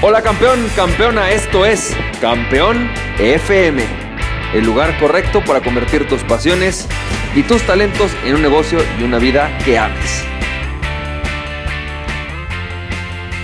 [0.00, 3.82] Hola campeón, campeona, esto es Campeón FM,
[4.54, 6.86] el lugar correcto para convertir tus pasiones
[7.34, 10.22] y tus talentos en un negocio y una vida que ames.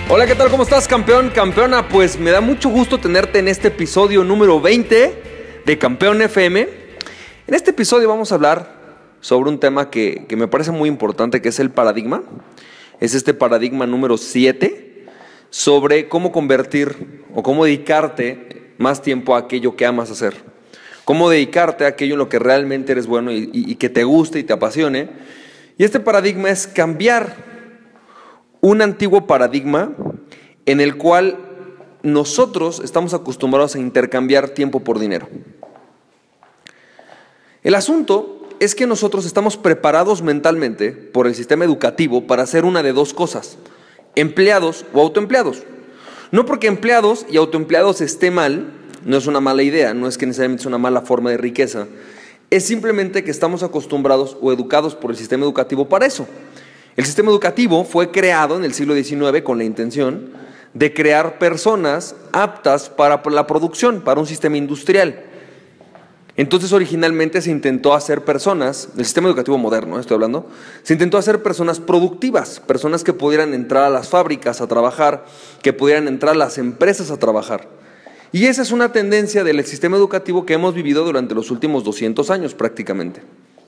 [0.08, 0.48] Hola, ¿qué tal?
[0.48, 1.88] ¿Cómo estás campeón, campeona?
[1.88, 6.68] Pues me da mucho gusto tenerte en este episodio número 20 de Campeón FM.
[7.48, 8.76] En este episodio vamos a hablar
[9.20, 12.22] sobre un tema que, que me parece muy importante, que es el paradigma.
[13.00, 14.83] Es este paradigma número 7
[15.54, 20.34] sobre cómo convertir o cómo dedicarte más tiempo a aquello que amas hacer.
[21.04, 24.42] Cómo dedicarte a aquello en lo que realmente eres bueno y, que te guste y
[24.42, 25.10] te apasione.
[25.78, 27.36] Y este paradigma es cambiar
[28.62, 29.92] un antiguo paradigma
[30.66, 31.38] en el cual
[32.02, 35.28] nosotros estamos acostumbrados a intercambiar tiempo por dinero.
[37.62, 42.82] El asunto es que nosotros estamos preparados mentalmente por el sistema educativo para hacer una
[42.82, 43.56] de dos cosas
[44.16, 45.62] empleados o autoempleados.
[46.30, 48.72] No porque empleados y autoempleados esté mal,
[49.04, 51.86] no es una mala idea, no es que necesariamente es una mala forma de riqueza,
[52.50, 56.26] es simplemente que estamos acostumbrados o educados por el sistema educativo para eso.
[56.96, 60.30] El sistema educativo fue creado en el siglo XIX con la intención
[60.74, 65.24] de crear personas aptas para la producción, para un sistema industrial.
[66.36, 70.48] Entonces originalmente se intentó hacer personas, del sistema educativo moderno estoy hablando,
[70.82, 75.26] se intentó hacer personas productivas, personas que pudieran entrar a las fábricas a trabajar,
[75.62, 77.68] que pudieran entrar a las empresas a trabajar.
[78.32, 82.28] Y esa es una tendencia del sistema educativo que hemos vivido durante los últimos 200
[82.30, 83.22] años prácticamente.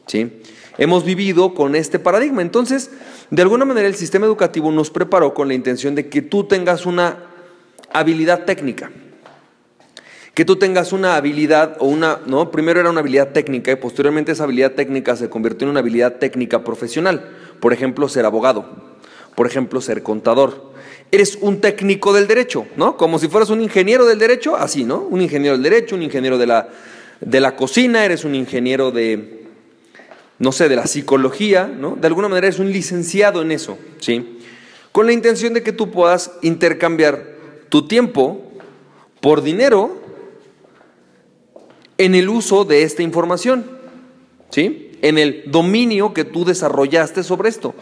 [0.09, 0.43] ¿sí?
[0.77, 2.43] Hemos vivido con este paradigma.
[2.43, 2.91] Entonces,
[3.31, 6.85] de alguna manera el sistema educativo nos preparó con la intención de que tú tengas
[6.85, 7.27] una
[7.93, 8.91] habilidad técnica
[10.37, 14.33] que tú tengas una habilidad o una, no, primero era una habilidad técnica y posteriormente
[14.33, 17.31] esa habilidad técnica se convirtió en una habilidad técnica profesional.
[17.59, 18.67] Por ejemplo, ser abogado,
[19.35, 20.75] por ejemplo, ser contador.
[21.11, 22.99] Eres un técnico del derecho, ¿no?
[22.99, 25.01] Como si fueras un ingeniero del derecho, así, ¿no?
[25.09, 26.69] Un ingeniero del derecho, un ingeniero de la,
[27.23, 29.47] de la cocina, eres un ingeniero de,
[30.39, 31.97] no sé, de la psicología, ¿no?
[31.99, 34.39] De alguna manera eres un licenciado en eso, ¿sí?
[34.93, 37.25] Con la intención de que tú puedas intercambiar
[37.71, 38.43] tu tiempo
[39.23, 40.05] por dinero
[41.99, 43.65] en el uso de esta información,
[44.51, 44.93] ¿sí?
[45.03, 47.75] En el dominio que tú desarrollaste sobre esto.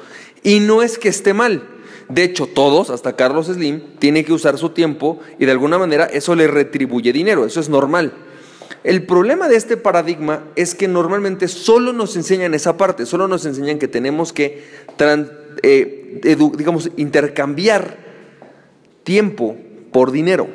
[0.43, 1.69] Y no es que esté mal.
[2.09, 6.05] De hecho, todos, hasta Carlos Slim, tienen que usar su tiempo y de alguna manera
[6.05, 8.13] eso le retribuye dinero, eso es normal.
[8.83, 13.47] El problema de este paradigma es que normalmente solo nos enseñan esa parte, solo nos
[13.47, 14.65] enseñan que tenemos que,
[15.63, 16.21] eh,
[16.57, 17.97] digamos, intercambiar
[19.05, 19.57] tiempo
[19.91, 20.49] por dinero.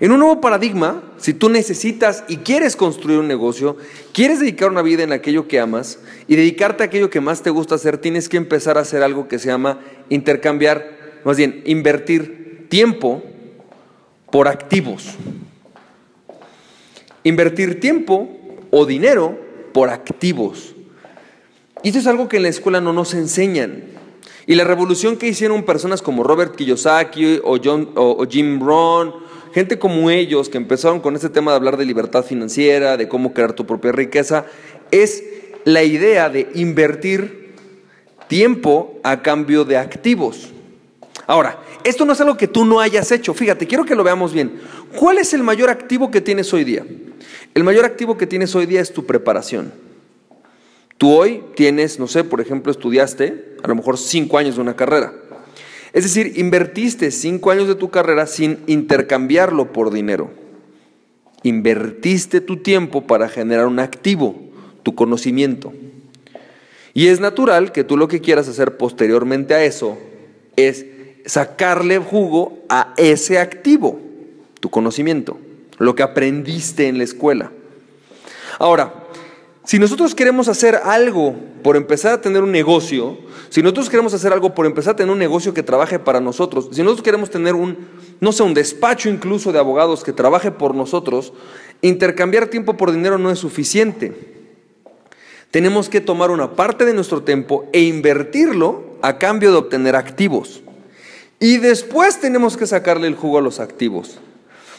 [0.00, 3.76] En un nuevo paradigma, si tú necesitas y quieres construir un negocio,
[4.14, 7.50] quieres dedicar una vida en aquello que amas y dedicarte a aquello que más te
[7.50, 12.66] gusta hacer, tienes que empezar a hacer algo que se llama intercambiar, más bien, invertir
[12.70, 13.22] tiempo
[14.30, 15.10] por activos.
[17.22, 18.30] Invertir tiempo
[18.70, 19.38] o dinero
[19.74, 20.74] por activos.
[21.82, 23.84] Y esto es algo que en la escuela no nos enseñan.
[24.46, 29.78] Y la revolución que hicieron personas como Robert Kiyosaki o, John, o Jim Rohn gente
[29.78, 33.52] como ellos que empezaron con este tema de hablar de libertad financiera, de cómo crear
[33.52, 34.46] tu propia riqueza,
[34.90, 35.24] es
[35.64, 37.54] la idea de invertir
[38.28, 40.50] tiempo a cambio de activos.
[41.26, 43.34] Ahora, esto no es algo que tú no hayas hecho.
[43.34, 44.60] Fíjate, quiero que lo veamos bien.
[44.96, 46.84] ¿Cuál es el mayor activo que tienes hoy día?
[47.54, 49.72] El mayor activo que tienes hoy día es tu preparación.
[50.98, 54.76] Tú hoy tienes, no sé, por ejemplo, estudiaste a lo mejor cinco años de una
[54.76, 55.14] carrera.
[55.92, 60.30] Es decir, invertiste cinco años de tu carrera sin intercambiarlo por dinero.
[61.42, 64.36] Invertiste tu tiempo para generar un activo,
[64.82, 65.72] tu conocimiento.
[66.94, 69.98] Y es natural que tú lo que quieras hacer posteriormente a eso
[70.56, 70.86] es
[71.26, 74.00] sacarle jugo a ese activo,
[74.60, 75.38] tu conocimiento,
[75.78, 77.52] lo que aprendiste en la escuela.
[78.58, 78.99] Ahora,
[79.64, 83.18] si nosotros queremos hacer algo por empezar a tener un negocio,
[83.50, 86.68] si nosotros queremos hacer algo por empezar a tener un negocio que trabaje para nosotros,
[86.72, 87.76] si nosotros queremos tener un,
[88.20, 91.32] no sé, un despacho incluso de abogados que trabaje por nosotros,
[91.82, 94.40] intercambiar tiempo por dinero no es suficiente.
[95.50, 100.62] Tenemos que tomar una parte de nuestro tiempo e invertirlo a cambio de obtener activos.
[101.38, 104.20] Y después tenemos que sacarle el jugo a los activos.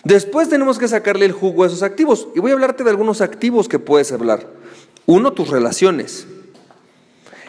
[0.03, 2.27] Después tenemos que sacarle el jugo a esos activos.
[2.35, 4.60] Y voy a hablarte de algunos activos que puedes hablar.
[5.05, 6.27] Uno, tus relaciones.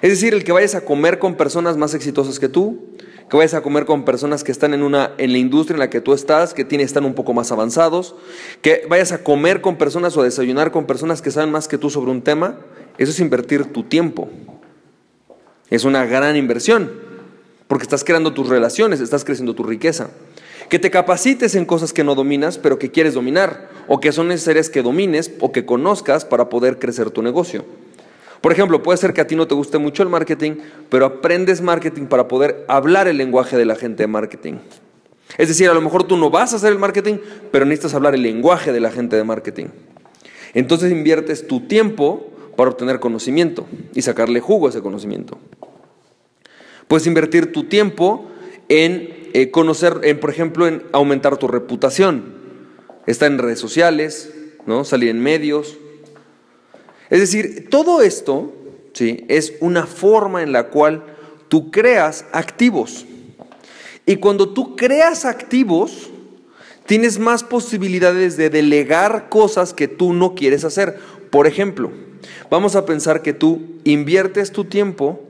[0.01, 2.97] Es decir, el que vayas a comer con personas más exitosas que tú,
[3.31, 5.91] que vayas a comer con personas que están en, una, en la industria en la
[5.91, 8.15] que tú estás, que tienen, están un poco más avanzados,
[8.61, 11.79] que vayas a comer con personas o a desayunar con personas que saben más que
[11.79, 12.59] tú sobre un tema,
[12.99, 14.29] eso es invertir tu tiempo.
[15.71, 16.93] Es una gran inversión,
[17.69, 20.11] porque estás creando tus relaciones, estás creciendo tu riqueza.
[20.73, 24.29] Que te capacites en cosas que no dominas, pero que quieres dominar, o que son
[24.29, 27.67] necesarias que domines o que conozcas para poder crecer tu negocio.
[28.41, 30.53] Por ejemplo, puede ser que a ti no te guste mucho el marketing,
[30.89, 34.55] pero aprendes marketing para poder hablar el lenguaje de la gente de marketing.
[35.37, 37.19] Es decir, a lo mejor tú no vas a hacer el marketing,
[37.51, 39.67] pero necesitas hablar el lenguaje de la gente de marketing.
[40.55, 45.39] Entonces inviertes tu tiempo para obtener conocimiento y sacarle jugo a ese conocimiento.
[46.89, 48.31] Puedes invertir tu tiempo
[48.71, 52.41] en eh, conocer, por ejemplo, en aumentar tu reputación.
[53.07, 54.33] Estar en redes sociales,
[54.67, 54.85] ¿no?
[54.85, 55.79] salir en medios.
[57.11, 58.53] Es decir, todo esto
[58.93, 59.25] ¿sí?
[59.29, 61.05] es una forma en la cual
[61.49, 63.07] tú creas activos.
[64.07, 66.11] Y cuando tú creas activos,
[66.87, 70.99] tienes más posibilidades de delegar cosas que tú no quieres hacer.
[71.31, 71.91] Por ejemplo,
[72.51, 75.21] vamos a pensar que tú inviertes tu tiempo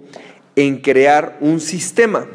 [0.56, 2.26] en crear un sistema.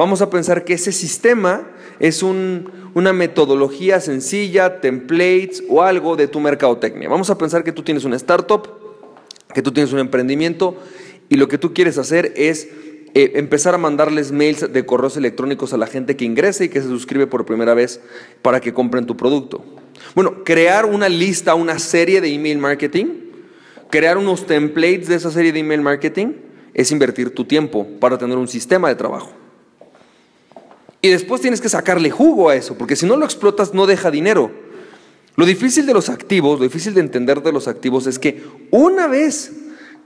[0.00, 6.40] Vamos a pensar que ese sistema es una metodología sencilla, templates o algo de tu
[6.40, 7.10] mercadotecnia.
[7.10, 8.66] Vamos a pensar que tú tienes una startup,
[9.52, 10.74] que tú tienes un emprendimiento
[11.28, 12.66] y lo que tú quieres hacer es
[13.12, 16.80] eh, empezar a mandarles mails de correos electrónicos a la gente que ingresa y que
[16.80, 18.00] se suscribe por primera vez
[18.40, 19.62] para que compren tu producto.
[20.14, 23.04] Bueno, crear una lista, una serie de email marketing,
[23.90, 26.36] crear unos templates de esa serie de email marketing,
[26.72, 29.39] es invertir tu tiempo para tener un sistema de trabajo.
[31.02, 34.10] Y después tienes que sacarle jugo a eso, porque si no lo explotas no deja
[34.10, 34.50] dinero.
[35.36, 39.06] Lo difícil de los activos, lo difícil de entender de los activos es que una
[39.06, 39.52] vez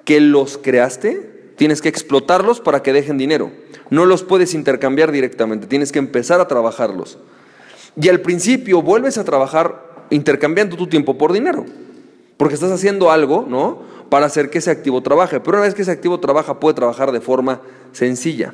[0.05, 3.51] que los creaste, tienes que explotarlos para que dejen dinero.
[3.91, 7.19] No los puedes intercambiar directamente, tienes que empezar a trabajarlos.
[8.01, 11.65] Y al principio vuelves a trabajar intercambiando tu tiempo por dinero,
[12.37, 13.83] porque estás haciendo algo, ¿no?
[14.11, 15.41] Para hacer que ese activo trabaje.
[15.41, 17.61] Pero una vez que ese activo trabaja, puede trabajar de forma
[17.93, 18.53] sencilla.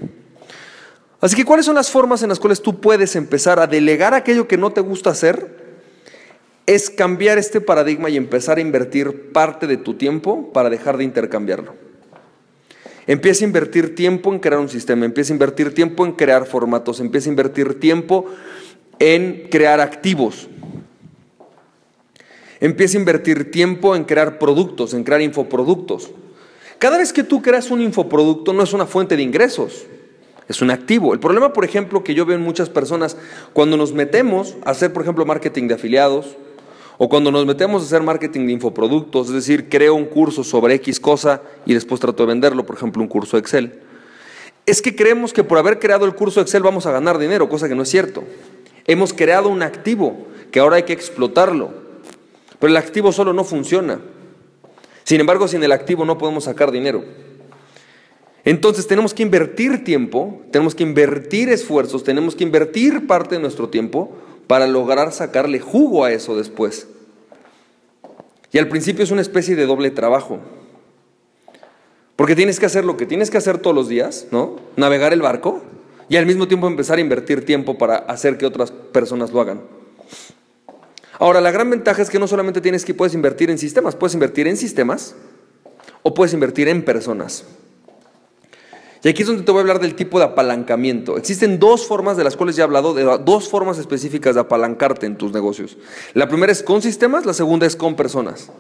[1.21, 4.49] Así que, ¿cuáles son las formas en las cuales tú puedes empezar a delegar aquello
[4.49, 5.61] que no te gusta hacer?
[6.65, 11.05] Es cambiar este paradigma y empezar a invertir parte de tu tiempo para dejar de
[11.05, 11.75] intercambiarlo.
[13.07, 17.01] Empieza a invertir tiempo en crear un sistema, empieza a invertir tiempo en crear formatos,
[17.01, 18.27] empieza a invertir tiempo
[18.99, 20.49] en crear activos.
[22.61, 26.11] Empieza a invertir tiempo en crear productos, en crear infoproductos.
[26.79, 29.87] Cada vez que tú creas un infoproducto no es una fuente de ingresos,
[30.51, 31.15] es un activo.
[31.15, 33.17] El problema, por ejemplo, que yo veo en muchas personas,
[33.53, 36.37] cuando nos metemos a hacer, por ejemplo, marketing de afiliados,
[36.99, 40.75] o cuando nos metemos a hacer marketing de infoproductos, es decir, creo un curso sobre
[40.75, 43.79] X cosa y después trato de venderlo, por ejemplo, un curso Excel,
[44.67, 47.69] es que creemos que por haber creado el curso Excel vamos a ganar dinero, cosa
[47.69, 48.25] que no es cierto.
[48.89, 51.71] Hemos creado un activo que ahora hay que explotarlo,
[52.59, 54.01] pero el activo solo no funciona.
[55.05, 57.05] Sin embargo, sin el activo no podemos sacar dinero.
[58.45, 63.69] Entonces tenemos que invertir tiempo, tenemos que invertir esfuerzos, tenemos que invertir parte de nuestro
[63.69, 64.17] tiempo
[64.47, 66.89] para lograr sacarle jugo a eso después.
[68.53, 70.41] Y al principio es una especie de doble trabajo.
[72.17, 74.57] Porque tienes que hacer lo que tienes que hacer todos los días, ¿no?
[74.77, 75.63] Navegar el barco
[76.09, 79.63] y al mismo tiempo empezar a invertir tiempo para hacer que otras personas lo hagan.
[81.19, 84.15] Ahora, la gran ventaja es que no solamente tienes que puedes invertir en sistemas, puedes
[84.15, 85.15] invertir en sistemas
[86.03, 87.45] o puedes invertir en personas.
[89.03, 91.17] Y aquí es donde te voy a hablar del tipo de apalancamiento.
[91.17, 95.07] Existen dos formas de las cuales ya he hablado, de dos formas específicas de apalancarte
[95.07, 95.79] en tus negocios.
[96.13, 98.51] La primera es con sistemas, la segunda es con personas.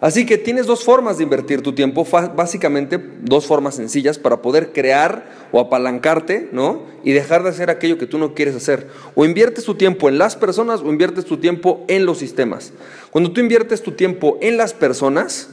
[0.00, 4.72] Así que tienes dos formas de invertir tu tiempo, básicamente dos formas sencillas para poder
[4.72, 6.86] crear o apalancarte, ¿no?
[7.04, 8.88] Y dejar de hacer aquello que tú no quieres hacer.
[9.14, 12.72] O inviertes tu tiempo en las personas o inviertes tu tiempo en los sistemas.
[13.10, 15.50] Cuando tú inviertes tu tiempo en las personas,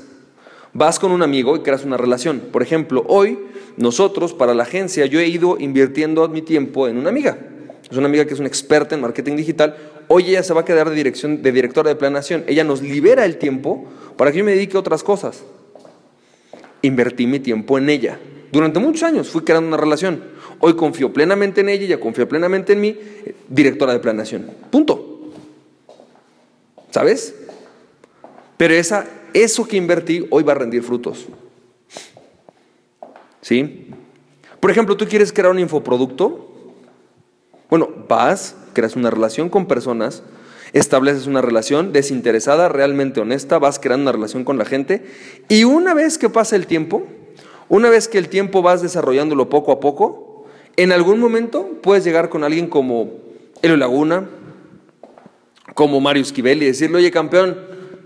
[0.74, 2.42] vas con un amigo y creas una relación.
[2.52, 3.40] Por ejemplo, hoy
[3.78, 7.38] nosotros, para la agencia, yo he ido invirtiendo mi tiempo en una amiga.
[7.90, 9.78] Es una amiga que es una experta en marketing digital.
[10.08, 12.44] Hoy ella se va a quedar de, dirección, de directora de planeación.
[12.48, 13.86] Ella nos libera el tiempo
[14.18, 15.44] para que yo me dedique a otras cosas.
[16.82, 18.20] Invertí mi tiempo en ella.
[18.52, 20.24] Durante muchos años fui creando una relación.
[20.60, 22.98] Hoy confío plenamente en ella, ella confía plenamente en mí,
[23.48, 24.50] directora de planeación.
[24.72, 25.32] Punto.
[26.90, 27.36] ¿Sabes?
[28.58, 29.06] Pero esa,
[29.44, 31.28] eso que invertí hoy va a rendir frutos.
[33.42, 33.88] ¿Sí?
[34.60, 36.52] Por ejemplo, tú quieres crear un infoproducto.
[37.70, 40.24] Bueno, vas, creas una relación con personas,
[40.74, 45.06] estableces una relación desinteresada, realmente honesta, vas creando una relación con la gente
[45.50, 47.06] y una vez que pasa el tiempo,
[47.70, 50.46] una vez que el tiempo vas desarrollándolo poco a poco,
[50.78, 53.12] en algún momento puedes llegar con alguien como
[53.62, 54.30] Elio Laguna,
[55.74, 57.58] como Mario Esquivel y decirle, oye campeón,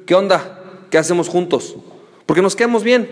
[0.05, 0.61] ¿qué onda?
[0.91, 1.77] ¿Qué hacemos juntos?
[2.27, 3.10] Porque nos quedamos bien.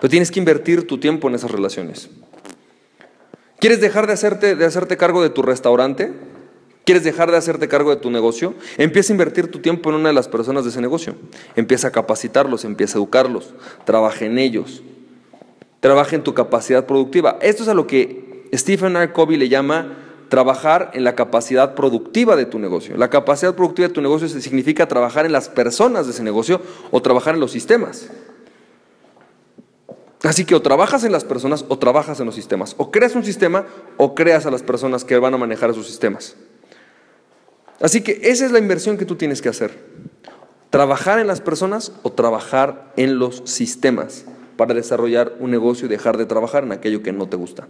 [0.00, 2.08] Pero tienes que invertir tu tiempo en esas relaciones.
[3.60, 6.12] ¿Quieres dejar de hacerte, de hacerte cargo de tu restaurante?
[6.86, 8.54] ¿Quieres dejar de hacerte cargo de tu negocio?
[8.78, 11.14] Empieza a invertir tu tiempo en una de las personas de ese negocio.
[11.54, 13.52] Empieza a capacitarlos, empieza a educarlos,
[13.84, 14.82] trabaja en ellos.
[15.80, 17.38] Trabaja en tu capacidad productiva.
[17.42, 19.12] Esto es a lo que Stephen R.
[19.12, 19.98] Covey le llama
[20.30, 22.96] trabajar en la capacidad productiva de tu negocio.
[22.96, 27.02] La capacidad productiva de tu negocio significa trabajar en las personas de ese negocio o
[27.02, 28.08] trabajar en los sistemas.
[30.22, 32.74] Así que o trabajas en las personas o trabajas en los sistemas.
[32.78, 36.36] O creas un sistema o creas a las personas que van a manejar esos sistemas.
[37.80, 39.76] Así que esa es la inversión que tú tienes que hacer.
[40.70, 44.24] Trabajar en las personas o trabajar en los sistemas
[44.56, 47.66] para desarrollar un negocio y dejar de trabajar en aquello que no te gusta.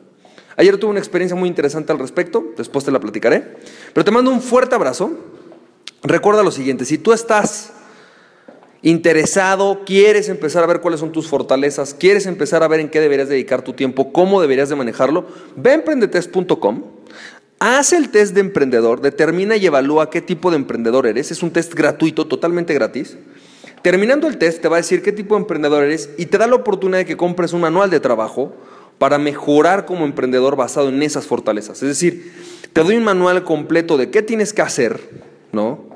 [0.57, 3.57] Ayer tuve una experiencia muy interesante al respecto, después te la platicaré,
[3.92, 5.11] pero te mando un fuerte abrazo.
[6.02, 7.73] Recuerda lo siguiente, si tú estás
[8.83, 13.00] interesado, quieres empezar a ver cuáles son tus fortalezas, quieres empezar a ver en qué
[13.00, 15.26] deberías dedicar tu tiempo, cómo deberías de manejarlo,
[15.57, 16.85] ve a emprendetest.com,
[17.59, 21.50] haz el test de emprendedor, determina y evalúa qué tipo de emprendedor eres, es un
[21.50, 23.16] test gratuito, totalmente gratis.
[23.83, 26.47] Terminando el test te va a decir qué tipo de emprendedor eres y te da
[26.47, 28.54] la oportunidad de que compres un manual de trabajo
[29.00, 31.83] para mejorar como emprendedor basado en esas fortalezas.
[31.83, 32.33] Es decir,
[32.73, 35.00] te doy un manual completo de qué tienes que hacer,
[35.50, 35.90] ¿no?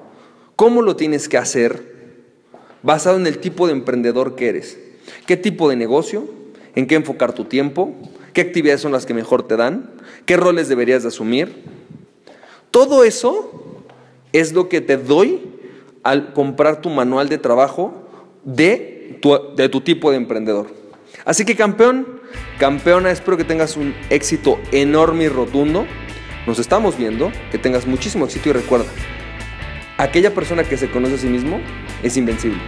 [0.57, 1.95] ¿Cómo lo tienes que hacer?
[2.85, 4.79] basado en el tipo de emprendedor que eres.
[5.27, 6.29] ¿Qué tipo de negocio?
[6.77, 7.95] ¿En qué enfocar tu tiempo?
[8.35, 9.91] ¿Qué actividades son las que mejor te dan?
[10.27, 11.65] ¿Qué roles deberías de asumir?
[12.71, 13.83] Todo eso
[14.33, 15.41] es lo que te doy
[16.03, 17.95] al comprar tu manual de trabajo
[18.45, 20.67] de tu, de tu tipo de emprendedor.
[21.25, 22.21] Así que campeón,
[22.59, 25.87] campeona, espero que tengas un éxito enorme y rotundo.
[26.47, 28.91] Nos estamos viendo, que tengas muchísimo éxito y recuerda,
[29.97, 31.61] aquella persona que se conoce a sí mismo
[32.03, 32.61] es invencible.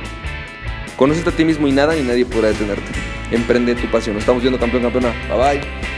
[0.96, 2.90] Conócete a ti mismo y nada ni nadie podrá detenerte.
[3.30, 4.14] Emprende tu pasión.
[4.14, 5.12] Nos estamos viendo campeón, campeona.
[5.28, 5.95] Bye bye.